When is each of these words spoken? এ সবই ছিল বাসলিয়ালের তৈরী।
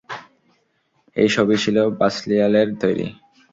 এ 1.15 1.25
সবই 1.35 1.57
ছিল 1.63 1.77
বাসলিয়ালের 1.99 2.67
তৈরী। 2.81 3.07